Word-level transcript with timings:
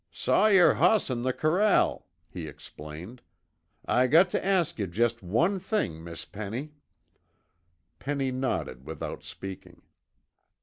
"Saw 0.11 0.47
yer 0.47 0.73
hoss 0.73 1.11
in 1.11 1.21
the 1.21 1.31
corral," 1.31 2.07
he 2.27 2.47
explained. 2.47 3.21
"I 3.85 4.07
got 4.07 4.31
tuh 4.31 4.43
ask 4.43 4.79
yuh 4.79 4.87
jest 4.87 5.21
one 5.21 5.59
thing, 5.59 6.03
Miss 6.03 6.25
Penny." 6.25 6.73
Penny 7.99 8.31
nodded 8.31 8.83
without 8.87 9.23
speaking. 9.23 9.83